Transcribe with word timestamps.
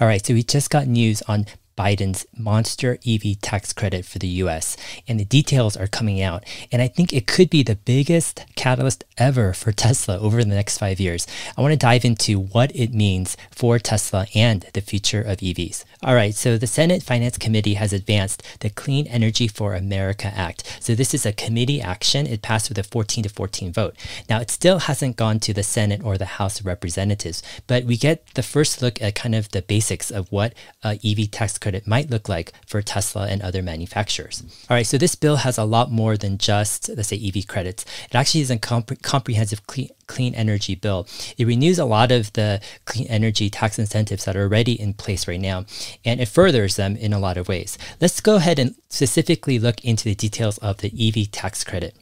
All 0.00 0.06
right, 0.06 0.24
so 0.24 0.32
we 0.32 0.42
just 0.42 0.70
got 0.70 0.86
news 0.86 1.20
on 1.22 1.44
Biden's 1.80 2.26
monster 2.36 2.98
EV 3.06 3.40
tax 3.40 3.72
credit 3.72 4.04
for 4.04 4.18
the 4.18 4.28
US, 4.44 4.76
and 5.08 5.18
the 5.18 5.24
details 5.24 5.78
are 5.78 5.86
coming 5.86 6.20
out. 6.20 6.44
And 6.70 6.82
I 6.82 6.88
think 6.88 7.10
it 7.10 7.26
could 7.26 7.48
be 7.48 7.62
the 7.62 7.74
biggest 7.74 8.44
catalyst 8.54 9.02
ever 9.16 9.54
for 9.54 9.72
Tesla 9.72 10.18
over 10.18 10.44
the 10.44 10.54
next 10.54 10.76
five 10.76 11.00
years. 11.00 11.26
I 11.56 11.62
want 11.62 11.72
to 11.72 11.78
dive 11.78 12.04
into 12.04 12.38
what 12.38 12.70
it 12.76 12.92
means 12.92 13.34
for 13.50 13.78
Tesla 13.78 14.26
and 14.34 14.66
the 14.74 14.82
future 14.82 15.22
of 15.22 15.38
EVs. 15.38 15.84
All 16.02 16.14
right, 16.14 16.34
so 16.34 16.58
the 16.58 16.66
Senate 16.66 17.02
Finance 17.02 17.38
Committee 17.38 17.74
has 17.74 17.94
advanced 17.94 18.42
the 18.60 18.68
Clean 18.68 19.06
Energy 19.06 19.48
for 19.48 19.74
America 19.74 20.30
Act. 20.36 20.78
So 20.80 20.94
this 20.94 21.14
is 21.14 21.24
a 21.24 21.32
committee 21.32 21.80
action. 21.80 22.26
It 22.26 22.42
passed 22.42 22.68
with 22.68 22.76
a 22.76 22.82
14 22.82 23.24
to 23.24 23.30
14 23.30 23.72
vote. 23.72 23.96
Now, 24.28 24.38
it 24.40 24.50
still 24.50 24.80
hasn't 24.80 25.16
gone 25.16 25.40
to 25.40 25.54
the 25.54 25.62
Senate 25.62 26.02
or 26.04 26.18
the 26.18 26.36
House 26.36 26.60
of 26.60 26.66
Representatives, 26.66 27.42
but 27.66 27.84
we 27.84 27.96
get 27.96 28.26
the 28.34 28.42
first 28.42 28.82
look 28.82 29.00
at 29.00 29.14
kind 29.14 29.34
of 29.34 29.50
the 29.50 29.62
basics 29.62 30.10
of 30.10 30.30
what 30.30 30.52
uh, 30.82 30.96
EV 31.02 31.30
tax 31.30 31.56
credit 31.56 31.69
credit 31.70 31.86
might 31.86 32.10
look 32.10 32.28
like 32.28 32.52
for 32.66 32.82
Tesla 32.82 33.28
and 33.28 33.40
other 33.42 33.62
manufacturers. 33.62 34.42
All 34.68 34.76
right, 34.76 34.86
so 34.86 34.98
this 34.98 35.14
bill 35.14 35.36
has 35.36 35.56
a 35.56 35.64
lot 35.64 35.92
more 35.92 36.16
than 36.16 36.36
just, 36.36 36.88
let's 36.88 37.08
say, 37.08 37.20
EV 37.24 37.46
credits. 37.46 37.84
It 38.06 38.16
actually 38.16 38.40
is 38.40 38.50
a 38.50 38.58
comp- 38.58 39.00
comprehensive 39.02 39.68
clean, 39.68 39.90
clean 40.08 40.34
energy 40.34 40.74
bill. 40.74 41.06
It 41.38 41.46
renews 41.46 41.78
a 41.78 41.84
lot 41.84 42.10
of 42.10 42.32
the 42.32 42.60
clean 42.86 43.06
energy 43.06 43.50
tax 43.50 43.78
incentives 43.78 44.24
that 44.24 44.34
are 44.34 44.42
already 44.42 44.80
in 44.80 44.94
place 44.94 45.28
right 45.28 45.40
now, 45.40 45.64
and 46.04 46.20
it 46.20 46.26
furthers 46.26 46.74
them 46.74 46.96
in 46.96 47.12
a 47.12 47.20
lot 47.20 47.36
of 47.36 47.46
ways. 47.46 47.78
Let's 48.00 48.20
go 48.20 48.34
ahead 48.36 48.58
and 48.58 48.74
specifically 48.88 49.60
look 49.60 49.84
into 49.84 50.04
the 50.04 50.16
details 50.16 50.58
of 50.58 50.78
the 50.78 50.90
EV 50.90 51.30
tax 51.30 51.62
credit. 51.62 51.94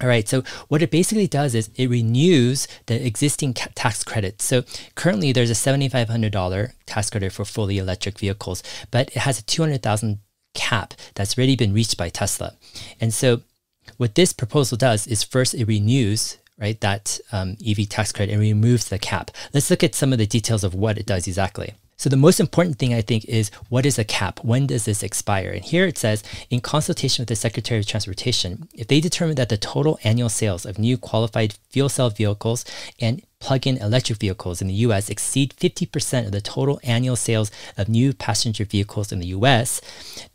All 0.00 0.08
right, 0.08 0.28
so 0.28 0.42
what 0.68 0.82
it 0.82 0.90
basically 0.90 1.26
does 1.26 1.54
is 1.54 1.70
it 1.74 1.90
renews 1.90 2.68
the 2.86 3.04
existing 3.04 3.54
tax 3.54 4.04
credit. 4.04 4.40
So 4.40 4.62
currently 4.94 5.32
there's 5.32 5.50
a 5.50 5.54
$7,500 5.54 6.72
tax 6.86 7.10
credit 7.10 7.32
for 7.32 7.44
fully 7.44 7.78
electric 7.78 8.18
vehicles, 8.18 8.62
but 8.90 9.08
it 9.08 9.18
has 9.18 9.40
a 9.40 9.44
200,000 9.44 10.20
cap 10.54 10.94
that's 11.14 11.36
already 11.36 11.56
been 11.56 11.72
reached 11.72 11.96
by 11.96 12.08
Tesla. 12.10 12.54
And 13.00 13.12
so 13.12 13.42
what 13.96 14.14
this 14.14 14.32
proposal 14.32 14.76
does 14.76 15.06
is 15.06 15.24
first 15.24 15.54
it 15.54 15.66
renews 15.66 16.38
right 16.58 16.80
that 16.80 17.20
um, 17.32 17.56
EV 17.66 17.88
tax 17.88 18.12
credit 18.12 18.32
and 18.32 18.40
removes 18.40 18.88
the 18.88 18.98
cap. 18.98 19.30
Let's 19.54 19.70
look 19.70 19.82
at 19.82 19.94
some 19.94 20.12
of 20.12 20.18
the 20.18 20.26
details 20.26 20.64
of 20.64 20.74
what 20.74 20.98
it 20.98 21.06
does 21.06 21.26
exactly. 21.26 21.74
So 21.98 22.08
the 22.08 22.16
most 22.16 22.38
important 22.38 22.78
thing 22.78 22.94
I 22.94 23.00
think 23.00 23.24
is 23.24 23.50
what 23.70 23.84
is 23.84 23.98
a 23.98 24.04
cap? 24.04 24.38
When 24.44 24.68
does 24.68 24.84
this 24.84 25.02
expire? 25.02 25.50
And 25.50 25.64
here 25.64 25.84
it 25.84 25.98
says, 25.98 26.22
in 26.48 26.60
consultation 26.60 27.22
with 27.22 27.28
the 27.28 27.34
Secretary 27.34 27.80
of 27.80 27.86
Transportation, 27.86 28.68
if 28.72 28.86
they 28.86 29.00
determine 29.00 29.34
that 29.34 29.48
the 29.48 29.56
total 29.56 29.98
annual 30.04 30.28
sales 30.28 30.64
of 30.64 30.78
new 30.78 30.96
qualified 30.96 31.54
fuel 31.70 31.88
cell 31.88 32.08
vehicles 32.08 32.64
and 33.00 33.22
plug-in 33.40 33.78
electric 33.78 34.20
vehicles 34.20 34.62
in 34.62 34.68
the 34.68 34.74
US 34.74 35.10
exceed 35.10 35.54
50% 35.56 36.26
of 36.26 36.30
the 36.30 36.40
total 36.40 36.78
annual 36.84 37.16
sales 37.16 37.50
of 37.76 37.88
new 37.88 38.12
passenger 38.12 38.64
vehicles 38.64 39.10
in 39.10 39.18
the 39.18 39.34
US, 39.38 39.80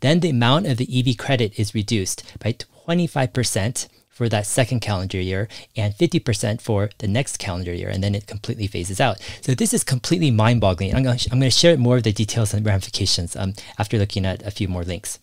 then 0.00 0.20
the 0.20 0.30
amount 0.30 0.66
of 0.66 0.76
the 0.76 0.98
EV 0.98 1.16
credit 1.16 1.58
is 1.58 1.74
reduced 1.74 2.24
by 2.40 2.52
25% 2.86 3.88
for 4.14 4.28
that 4.28 4.46
second 4.46 4.80
calendar 4.80 5.20
year 5.20 5.48
and 5.76 5.92
50% 5.94 6.60
for 6.60 6.90
the 6.98 7.08
next 7.08 7.38
calendar 7.38 7.74
year. 7.74 7.88
And 7.88 8.02
then 8.02 8.14
it 8.14 8.26
completely 8.26 8.68
phases 8.68 9.00
out. 9.00 9.20
So 9.40 9.54
this 9.54 9.74
is 9.74 9.82
completely 9.82 10.30
mind 10.30 10.60
boggling. 10.60 10.94
I'm 10.94 11.02
going 11.02 11.18
to, 11.18 11.30
I'm 11.32 11.40
going 11.40 11.50
to 11.50 11.58
share 11.58 11.76
more 11.76 11.96
of 11.96 12.04
the 12.04 12.12
details 12.12 12.54
and 12.54 12.64
ramifications 12.64 13.34
um, 13.34 13.54
after 13.76 13.98
looking 13.98 14.24
at 14.24 14.42
a 14.46 14.52
few 14.52 14.68
more 14.68 14.84
links. 14.84 15.18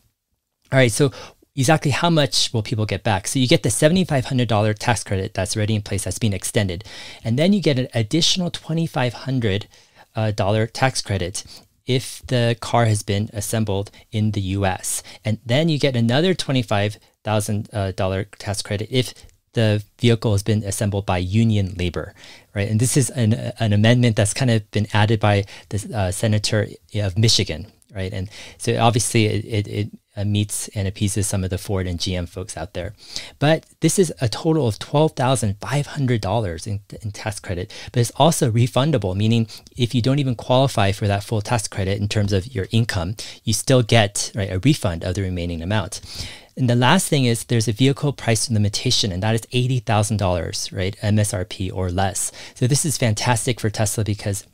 All 0.72 0.78
right. 0.78 0.92
So 0.92 1.12
exactly 1.56 1.92
how 1.92 2.10
much 2.10 2.54
will 2.54 2.64
people 2.64 2.86
get 2.86 3.04
back? 3.04 3.28
So 3.28 3.40
you 3.40 3.48
get 3.48 3.64
the 3.64 3.70
$7,500 3.70 4.76
tax 4.78 5.04
credit 5.06 5.34
that's 5.34 5.56
already 5.56 5.76
in 5.76 5.82
place 5.82 6.04
that's 6.04 6.20
being 6.20 6.34
extended. 6.34 6.84
And 7.24 7.40
then 7.40 7.54
you 7.54 7.62
get 7.62 7.80
an 7.80 7.88
additional 7.94 8.52
$2,500 8.52 9.68
uh, 10.16 10.68
tax 10.74 11.02
credit 11.02 11.46
if 11.86 12.22
the 12.28 12.56
car 12.60 12.86
has 12.86 13.04
been 13.04 13.30
assembled 13.34 13.90
in 14.12 14.32
the 14.32 14.42
US. 14.42 15.02
And 15.26 15.40
then 15.46 15.70
you 15.70 15.80
get 15.80 15.96
another 15.96 16.34
25 16.34 16.98
thousand 17.24 17.70
uh, 17.74 17.92
tax 18.38 18.62
credit 18.62 18.90
if 18.92 19.14
the 19.54 19.84
vehicle 20.00 20.32
has 20.32 20.44
been 20.44 20.64
assembled 20.64 21.06
by 21.06 21.18
union 21.18 21.76
labor, 21.78 22.14
right? 22.56 22.70
And 22.70 22.80
this 22.80 22.96
is 22.96 23.10
an, 23.10 23.34
an 23.60 23.74
amendment 23.74 24.16
that's 24.16 24.34
kind 24.34 24.50
of 24.50 24.70
been 24.72 24.88
added 24.94 25.20
by 25.20 25.46
the 25.70 25.92
uh, 25.94 26.12
senator 26.12 26.68
of 26.96 27.18
Michigan, 27.18 27.68
right? 27.94 28.14
And 28.14 28.30
so 28.58 28.78
obviously 28.80 29.26
it, 29.26 29.46
it, 29.46 29.68
it 29.68 29.90
uh, 30.16 30.26
meets 30.26 30.68
and 30.70 30.88
appeases 30.88 31.28
some 31.28 31.44
of 31.44 31.50
the 31.50 31.58
Ford 31.58 31.88
and 31.88 32.00
GM 32.00 32.28
folks 32.28 32.58
out 32.58 32.74
there. 32.74 32.94
But 33.40 33.66
this 33.80 33.98
is 34.00 34.14
a 34.22 34.28
total 34.30 34.68
of 34.68 34.80
$12,500 34.80 36.68
in, 36.68 36.80
in 37.02 37.12
tax 37.12 37.40
credit, 37.40 37.72
but 37.92 38.00
it's 38.00 38.12
also 38.16 38.52
refundable, 38.52 39.16
meaning 39.16 39.48
if 39.76 39.96
you 39.96 40.02
don't 40.02 40.20
even 40.20 40.36
qualify 40.36 40.92
for 40.92 41.08
that 41.08 41.24
full 41.24 41.42
tax 41.42 41.68
credit 41.68 42.00
in 42.00 42.08
terms 42.08 42.34
of 42.34 42.54
your 42.54 42.68
income, 42.72 43.16
you 43.44 43.54
still 43.54 43.84
get 43.84 44.32
right, 44.36 44.52
a 44.52 44.60
refund 44.60 45.04
of 45.04 45.16
the 45.16 45.22
remaining 45.22 45.62
amount. 45.62 46.02
And 46.58 46.70
the 46.70 46.76
last 46.76 47.08
thing 47.08 47.26
is 47.26 47.46
there's 47.46 47.68
a 47.68 47.74
vehicle 47.74 48.14
price 48.14 48.50
limitation, 48.50 49.12
and 49.12 49.24
that 49.24 49.36
is 49.36 49.42
$80,000, 49.54 50.76
right? 50.76 50.98
MSRP 51.02 51.72
or 51.74 51.90
less. 51.90 52.32
So 52.56 52.68
this 52.68 52.86
is 52.86 52.98
fantastic 52.98 53.60
for 53.60 53.70
Tesla 53.70 54.04
because 54.04 54.46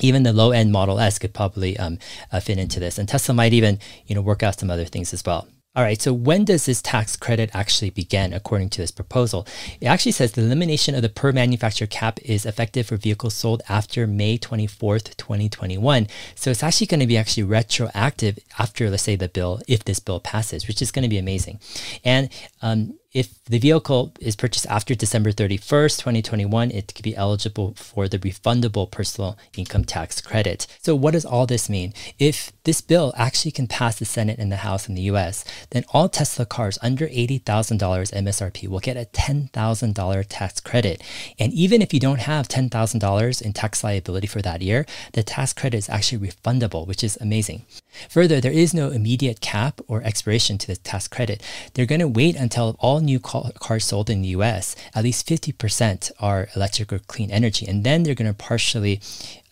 even 0.00 0.22
the 0.22 0.32
low 0.32 0.50
end 0.50 0.72
Model 0.72 0.98
S 0.98 1.18
could 1.18 1.34
probably 1.34 1.78
um, 1.78 1.98
uh, 2.32 2.40
fit 2.40 2.58
into 2.58 2.80
this. 2.80 2.98
And 2.98 3.08
Tesla 3.08 3.34
might 3.34 3.52
even, 3.52 3.78
you 4.06 4.14
know, 4.14 4.22
work 4.22 4.42
out 4.42 4.58
some 4.58 4.70
other 4.70 4.86
things 4.86 5.12
as 5.12 5.24
well. 5.24 5.46
All 5.76 5.84
right, 5.84 6.02
so 6.02 6.12
when 6.12 6.44
does 6.44 6.66
this 6.66 6.82
tax 6.82 7.14
credit 7.14 7.48
actually 7.54 7.90
begin 7.90 8.32
according 8.32 8.70
to 8.70 8.80
this 8.80 8.90
proposal? 8.90 9.46
It 9.80 9.86
actually 9.86 10.10
says 10.10 10.32
the 10.32 10.42
elimination 10.42 10.96
of 10.96 11.02
the 11.02 11.08
per 11.08 11.30
manufacturer 11.30 11.86
cap 11.86 12.18
is 12.24 12.44
effective 12.44 12.88
for 12.88 12.96
vehicles 12.96 13.34
sold 13.34 13.62
after 13.68 14.04
May 14.08 14.36
24th, 14.36 15.16
2021. 15.16 16.08
So 16.34 16.50
it's 16.50 16.64
actually 16.64 16.88
going 16.88 16.98
to 16.98 17.06
be 17.06 17.16
actually 17.16 17.44
retroactive 17.44 18.40
after, 18.58 18.90
let's 18.90 19.04
say, 19.04 19.14
the 19.14 19.28
bill, 19.28 19.60
if 19.68 19.84
this 19.84 20.00
bill 20.00 20.18
passes, 20.18 20.66
which 20.66 20.82
is 20.82 20.90
going 20.90 21.04
to 21.04 21.08
be 21.08 21.18
amazing. 21.18 21.60
And 22.04 22.30
um, 22.62 22.98
if 23.12 23.42
the 23.44 23.58
vehicle 23.58 24.14
is 24.20 24.36
purchased 24.36 24.66
after 24.66 24.94
December 24.94 25.32
31st, 25.32 25.98
2021, 25.98 26.70
it 26.70 26.94
could 26.94 27.02
be 27.02 27.16
eligible 27.16 27.74
for 27.74 28.06
the 28.06 28.20
refundable 28.20 28.88
personal 28.88 29.36
income 29.56 29.84
tax 29.84 30.20
credit. 30.20 30.66
So, 30.80 30.94
what 30.94 31.14
does 31.14 31.24
all 31.24 31.44
this 31.44 31.68
mean? 31.68 31.92
If 32.20 32.52
this 32.62 32.80
bill 32.80 33.12
actually 33.16 33.50
can 33.50 33.66
pass 33.66 33.98
the 33.98 34.04
Senate 34.04 34.38
and 34.38 34.52
the 34.52 34.58
House 34.58 34.88
in 34.88 34.94
the 34.94 35.02
US, 35.02 35.44
then 35.70 35.84
all 35.92 36.08
Tesla 36.08 36.46
cars 36.46 36.78
under 36.82 37.08
$80,000 37.08 37.42
MSRP 37.42 38.68
will 38.68 38.78
get 38.78 38.96
a 38.96 39.06
$10,000 39.06 40.24
tax 40.28 40.60
credit. 40.60 41.02
And 41.38 41.52
even 41.52 41.82
if 41.82 41.92
you 41.92 41.98
don't 41.98 42.20
have 42.20 42.46
$10,000 42.46 43.42
in 43.42 43.52
tax 43.52 43.82
liability 43.82 44.28
for 44.28 44.42
that 44.42 44.62
year, 44.62 44.86
the 45.14 45.24
tax 45.24 45.52
credit 45.52 45.78
is 45.78 45.88
actually 45.88 46.28
refundable, 46.28 46.86
which 46.86 47.02
is 47.02 47.18
amazing. 47.20 47.64
Further, 48.08 48.40
there 48.40 48.52
is 48.52 48.72
no 48.72 48.90
immediate 48.90 49.40
cap 49.40 49.80
or 49.88 50.02
expiration 50.02 50.58
to 50.58 50.66
the 50.68 50.76
tax 50.76 51.08
credit. 51.08 51.42
They're 51.74 51.86
going 51.86 52.00
to 52.00 52.08
wait 52.08 52.36
until 52.36 52.76
all 52.78 52.99
new 53.00 53.20
cars 53.20 53.84
sold 53.84 54.10
in 54.10 54.22
the 54.22 54.28
US, 54.28 54.76
at 54.94 55.04
least 55.04 55.26
50% 55.26 56.10
are 56.20 56.48
electric 56.54 56.92
or 56.92 56.98
clean 56.98 57.30
energy, 57.30 57.66
and 57.66 57.84
then 57.84 58.02
they're 58.02 58.14
going 58.14 58.30
to 58.30 58.34
partially 58.34 59.00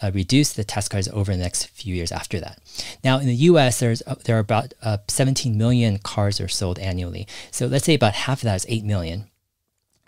uh, 0.03 0.11
reduce 0.15 0.53
the 0.53 0.65
test 0.65 0.91
cars 0.91 1.09
over 1.09 1.33
the 1.33 1.43
next 1.43 1.67
few 1.69 1.95
years 1.95 2.13
after 2.13 2.41
that. 2.41 2.59
Now, 3.03 3.19
in 3.19 3.27
the 3.27 3.35
US, 3.35 3.81
there's 3.81 4.03
uh, 4.07 4.17
there 4.25 4.37
are 4.37 4.41
about 4.41 4.75
uh, 4.83 4.99
17 5.09 5.57
million 5.57 5.99
cars 5.99 6.41
are 6.41 6.49
sold 6.49 6.79
annually. 6.79 7.27
So 7.51 7.67
let's 7.67 7.85
say 7.85 7.95
about 7.95 8.15
half 8.15 8.39
of 8.39 8.45
that 8.45 8.57
is 8.57 8.67
8 8.69 8.85
million. 8.85 9.27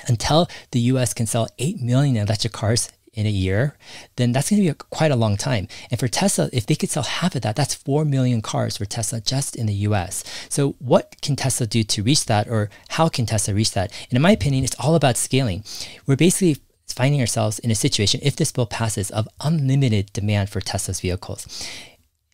Until 0.06 0.48
the 0.70 0.80
US 0.80 1.12
can 1.12 1.26
sell 1.26 1.48
8 1.58 1.80
million 1.80 2.16
electric 2.16 2.52
cars 2.52 2.90
in 3.12 3.26
a 3.26 3.30
year, 3.30 3.76
then 4.16 4.32
that's 4.32 4.50
going 4.50 4.58
to 4.58 4.64
be 4.64 4.68
a, 4.68 4.74
quite 4.74 5.10
a 5.10 5.16
long 5.16 5.36
time. 5.36 5.66
And 5.90 5.98
for 5.98 6.08
Tesla, 6.08 6.48
if 6.52 6.66
they 6.66 6.76
could 6.76 6.90
sell 6.90 7.02
half 7.02 7.34
of 7.34 7.42
that, 7.42 7.56
that's 7.56 7.74
4 7.74 8.04
million 8.04 8.40
cars 8.40 8.76
for 8.76 8.84
Tesla 8.84 9.20
just 9.20 9.56
in 9.56 9.66
the 9.66 9.74
US. 9.74 10.22
So, 10.48 10.76
what 10.78 11.20
can 11.20 11.36
Tesla 11.36 11.66
do 11.66 11.82
to 11.82 12.02
reach 12.02 12.26
that, 12.26 12.48
or 12.48 12.70
how 12.90 13.08
can 13.08 13.26
Tesla 13.26 13.54
reach 13.54 13.72
that? 13.72 13.92
And 14.10 14.16
in 14.16 14.22
my 14.22 14.30
opinion, 14.30 14.64
it's 14.64 14.78
all 14.78 14.94
about 14.94 15.16
scaling. 15.16 15.64
We're 16.06 16.16
basically 16.16 16.62
finding 16.86 17.20
ourselves 17.20 17.58
in 17.58 17.70
a 17.70 17.74
situation, 17.74 18.20
if 18.22 18.36
this 18.36 18.52
bill 18.52 18.66
passes, 18.66 19.10
of 19.10 19.28
unlimited 19.40 20.12
demand 20.12 20.50
for 20.50 20.60
Tesla's 20.60 21.00
vehicles. 21.00 21.68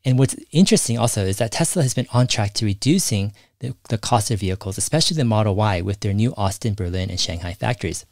And 0.05 0.19
what's 0.19 0.37
interesting 0.52 0.99
also 0.99 1.25
is 1.25 1.38
that 1.38 1.52
Tesla 1.52 1.82
has 1.82 1.94
been 1.94 2.06
on 2.12 2.26
track 2.26 2.55
to 2.55 2.64
reducing 2.64 3.32
the, 3.58 3.75
the 3.88 3.99
cost 3.99 4.31
of 4.31 4.40
vehicles, 4.40 4.78
especially 4.78 5.17
the 5.17 5.25
Model 5.25 5.56
Y, 5.56 5.81
with 5.81 6.00
their 6.00 6.12
new 6.12 6.32
Austin, 6.37 6.75
Berlin, 6.75 7.11
and 7.11 7.19
Shanghai 7.19 7.55
factories. 7.55 8.06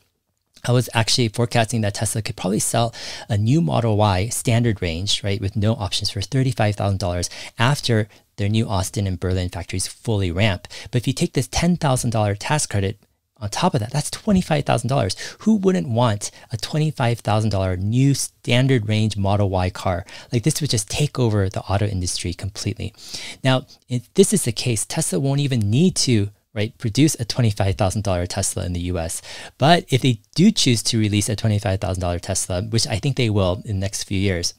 I 0.64 0.72
was 0.72 0.88
actually 0.94 1.28
forecasting 1.28 1.82
that 1.82 1.94
Tesla 1.94 2.22
could 2.22 2.36
probably 2.36 2.58
sell 2.58 2.94
a 3.28 3.36
new 3.36 3.60
Model 3.60 3.96
Y 3.96 4.28
standard 4.28 4.80
range, 4.80 5.22
right, 5.22 5.40
with 5.40 5.56
no 5.56 5.74
options 5.74 6.10
for 6.10 6.20
$35,000 6.20 7.28
after 7.58 8.08
their 8.36 8.48
new 8.48 8.68
Austin 8.68 9.06
and 9.06 9.20
Berlin 9.20 9.48
factories 9.48 9.86
fully 9.86 10.30
ramp. 10.30 10.66
But 10.90 11.02
if 11.02 11.06
you 11.06 11.12
take 11.12 11.34
this 11.34 11.48
$10,000 11.48 12.36
tax 12.38 12.66
credit 12.66 12.98
on 13.38 13.50
top 13.50 13.74
of 13.74 13.80
that, 13.80 13.92
that's 13.92 14.10
$25,000. 14.10 15.36
Who 15.40 15.56
wouldn't 15.56 15.88
want 15.88 16.30
a 16.50 16.56
$25,000 16.56 17.78
new 17.78 18.14
standard 18.14 18.88
range 18.88 19.16
Model 19.16 19.50
Y 19.50 19.70
car? 19.70 20.04
Like 20.32 20.44
this 20.44 20.60
would 20.60 20.70
just 20.70 20.90
take 20.90 21.18
over 21.18 21.48
the 21.48 21.62
auto 21.62 21.86
industry 21.86 22.32
completely. 22.32 22.94
Now, 23.42 23.66
if 23.88 24.12
this 24.14 24.32
is 24.32 24.44
the 24.44 24.52
case, 24.52 24.86
Tesla 24.86 25.20
won't 25.20 25.40
even 25.40 25.70
need 25.70 25.94
to 25.96 26.30
right, 26.54 26.76
produce 26.78 27.14
a 27.16 27.24
$25,000 27.24 28.28
Tesla 28.28 28.64
in 28.64 28.72
the 28.72 28.80
US. 28.92 29.20
But 29.58 29.84
if 29.88 30.02
they 30.02 30.20
do 30.34 30.50
choose 30.50 30.82
to 30.84 30.98
release 30.98 31.28
a 31.28 31.36
$25,000 31.36 32.20
Tesla, 32.20 32.62
which 32.62 32.86
I 32.86 32.98
think 32.98 33.16
they 33.16 33.30
will 33.30 33.62
in 33.64 33.76
the 33.76 33.84
next 33.84 34.04
few 34.04 34.18
years, 34.18 34.54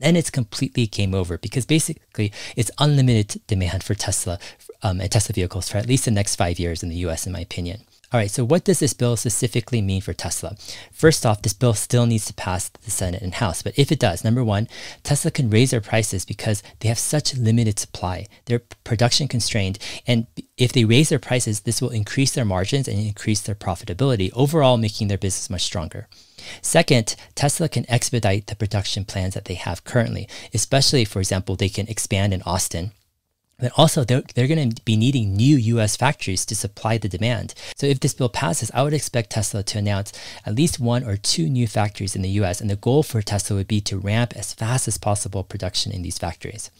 then 0.00 0.16
it's 0.16 0.30
completely 0.30 0.86
game 0.86 1.14
over 1.14 1.38
because 1.38 1.64
basically 1.64 2.32
it's 2.56 2.70
unlimited 2.78 3.40
demand 3.46 3.82
for 3.82 3.94
Tesla 3.94 4.38
um, 4.82 5.00
and 5.00 5.10
Tesla 5.10 5.32
vehicles 5.32 5.68
for 5.68 5.78
at 5.78 5.86
least 5.86 6.04
the 6.04 6.10
next 6.10 6.36
five 6.36 6.58
years 6.58 6.82
in 6.82 6.88
the 6.88 6.96
US, 6.96 7.26
in 7.26 7.32
my 7.32 7.40
opinion. 7.40 7.80
All 8.14 8.20
right, 8.20 8.30
so 8.30 8.44
what 8.44 8.62
does 8.62 8.78
this 8.78 8.92
bill 8.92 9.16
specifically 9.16 9.82
mean 9.82 10.00
for 10.00 10.12
Tesla? 10.12 10.56
First 10.92 11.26
off, 11.26 11.42
this 11.42 11.52
bill 11.52 11.74
still 11.74 12.06
needs 12.06 12.26
to 12.26 12.34
pass 12.34 12.68
the 12.68 12.92
Senate 12.92 13.22
and 13.22 13.34
House, 13.34 13.60
but 13.60 13.76
if 13.76 13.90
it 13.90 13.98
does, 13.98 14.22
number 14.22 14.44
one, 14.44 14.68
Tesla 15.02 15.32
can 15.32 15.50
raise 15.50 15.72
their 15.72 15.80
prices 15.80 16.24
because 16.24 16.62
they 16.78 16.86
have 16.86 16.98
such 17.00 17.34
limited 17.34 17.80
supply. 17.80 18.28
They're 18.44 18.60
production 18.84 19.26
constrained, 19.26 19.80
and 20.06 20.28
if 20.56 20.72
they 20.72 20.84
raise 20.84 21.08
their 21.08 21.18
prices, 21.18 21.62
this 21.62 21.82
will 21.82 21.90
increase 21.90 22.30
their 22.30 22.44
margins 22.44 22.86
and 22.86 23.00
increase 23.00 23.40
their 23.40 23.56
profitability, 23.56 24.30
overall 24.32 24.76
making 24.76 25.08
their 25.08 25.18
business 25.18 25.50
much 25.50 25.64
stronger. 25.64 26.06
Second, 26.62 27.16
Tesla 27.34 27.68
can 27.68 27.84
expedite 27.90 28.46
the 28.46 28.54
production 28.54 29.04
plans 29.04 29.34
that 29.34 29.46
they 29.46 29.54
have 29.54 29.82
currently, 29.82 30.28
especially, 30.54 31.04
for 31.04 31.18
example, 31.18 31.56
they 31.56 31.68
can 31.68 31.88
expand 31.88 32.32
in 32.32 32.42
Austin 32.42 32.92
but 33.58 33.72
also, 33.76 34.04
they're, 34.04 34.22
they're 34.34 34.48
going 34.48 34.70
to 34.70 34.82
be 34.82 34.96
needing 34.96 35.36
new 35.36 35.56
US 35.56 35.96
factories 35.96 36.44
to 36.46 36.54
supply 36.54 36.98
the 36.98 37.08
demand. 37.08 37.54
So, 37.76 37.86
if 37.86 38.00
this 38.00 38.14
bill 38.14 38.28
passes, 38.28 38.70
I 38.74 38.82
would 38.82 38.94
expect 38.94 39.30
Tesla 39.30 39.62
to 39.62 39.78
announce 39.78 40.12
at 40.44 40.54
least 40.54 40.80
one 40.80 41.04
or 41.04 41.16
two 41.16 41.48
new 41.48 41.66
factories 41.66 42.16
in 42.16 42.22
the 42.22 42.30
US. 42.30 42.60
And 42.60 42.68
the 42.68 42.76
goal 42.76 43.02
for 43.02 43.22
Tesla 43.22 43.56
would 43.56 43.68
be 43.68 43.80
to 43.82 43.98
ramp 43.98 44.32
as 44.36 44.52
fast 44.52 44.88
as 44.88 44.98
possible 44.98 45.44
production 45.44 45.92
in 45.92 46.02
these 46.02 46.18
factories. 46.18 46.70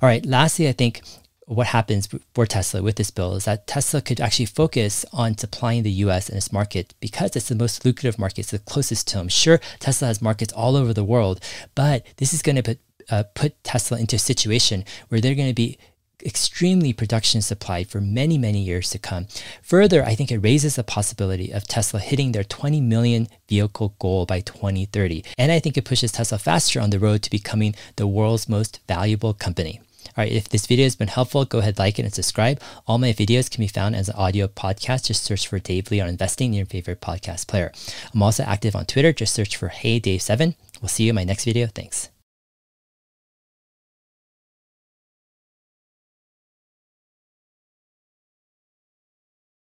All 0.00 0.08
right, 0.08 0.24
lastly, 0.26 0.68
I 0.68 0.72
think 0.72 1.02
what 1.46 1.68
happens 1.68 2.08
for 2.34 2.46
Tesla 2.46 2.82
with 2.82 2.96
this 2.96 3.10
bill 3.10 3.34
is 3.34 3.44
that 3.44 3.66
Tesla 3.66 4.00
could 4.00 4.20
actually 4.20 4.46
focus 4.46 5.04
on 5.12 5.36
supplying 5.36 5.82
the 5.82 5.90
US 5.90 6.28
and 6.28 6.36
its 6.36 6.52
market 6.52 6.94
because 7.00 7.36
it's 7.36 7.48
the 7.48 7.54
most 7.54 7.84
lucrative 7.84 8.18
market, 8.18 8.40
it's 8.40 8.50
the 8.50 8.58
closest 8.58 9.08
to 9.08 9.18
them. 9.18 9.28
Sure, 9.28 9.60
Tesla 9.78 10.08
has 10.08 10.22
markets 10.22 10.52
all 10.52 10.76
over 10.76 10.92
the 10.92 11.04
world, 11.04 11.40
but 11.74 12.04
this 12.16 12.32
is 12.32 12.42
going 12.42 12.56
to 12.56 12.62
put, 12.62 12.78
uh, 13.10 13.24
put 13.34 13.62
Tesla 13.64 13.98
into 13.98 14.16
a 14.16 14.20
situation 14.20 14.84
where 15.08 15.20
they're 15.20 15.34
going 15.34 15.48
to 15.48 15.54
be 15.54 15.78
extremely 16.24 16.92
production 16.92 17.42
supplied 17.42 17.88
for 17.88 18.00
many, 18.00 18.38
many 18.38 18.60
years 18.60 18.90
to 18.90 18.98
come. 18.98 19.26
Further, 19.62 20.04
I 20.04 20.14
think 20.14 20.30
it 20.30 20.38
raises 20.38 20.76
the 20.76 20.84
possibility 20.84 21.50
of 21.50 21.66
Tesla 21.66 22.00
hitting 22.00 22.32
their 22.32 22.44
20 22.44 22.80
million 22.80 23.28
vehicle 23.48 23.94
goal 23.98 24.26
by 24.26 24.40
2030. 24.40 25.24
And 25.38 25.52
I 25.52 25.58
think 25.58 25.76
it 25.76 25.84
pushes 25.84 26.12
Tesla 26.12 26.38
faster 26.38 26.80
on 26.80 26.90
the 26.90 26.98
road 26.98 27.22
to 27.22 27.30
becoming 27.30 27.74
the 27.96 28.06
world's 28.06 28.48
most 28.48 28.80
valuable 28.88 29.34
company. 29.34 29.80
All 30.16 30.24
right, 30.24 30.32
if 30.32 30.48
this 30.48 30.66
video 30.66 30.84
has 30.84 30.96
been 30.96 31.08
helpful, 31.08 31.44
go 31.44 31.58
ahead, 31.58 31.78
like 31.78 31.98
it, 31.98 32.04
and 32.04 32.12
subscribe. 32.12 32.60
All 32.86 32.98
my 32.98 33.12
videos 33.12 33.50
can 33.50 33.62
be 33.62 33.68
found 33.68 33.96
as 33.96 34.08
an 34.08 34.16
audio 34.16 34.46
podcast. 34.46 35.06
Just 35.06 35.24
search 35.24 35.46
for 35.46 35.58
Dave 35.58 35.90
Lee 35.90 36.00
on 36.00 36.08
investing 36.08 36.48
in 36.48 36.58
your 36.58 36.66
favorite 36.66 37.00
podcast 37.00 37.46
player. 37.46 37.72
I'm 38.12 38.22
also 38.22 38.42
active 38.42 38.76
on 38.76 38.84
Twitter. 38.84 39.12
Just 39.12 39.32
search 39.32 39.56
for 39.56 39.68
Hey 39.68 40.00
Dave7. 40.00 40.54
We'll 40.82 40.88
see 40.88 41.04
you 41.04 41.10
in 41.10 41.16
my 41.16 41.24
next 41.24 41.44
video. 41.44 41.66
Thanks. 41.66 42.11